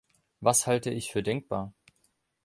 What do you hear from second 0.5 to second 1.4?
halte ich für